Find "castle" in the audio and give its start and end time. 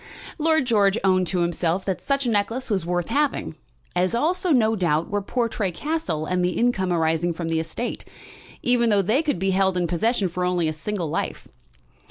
5.71-6.25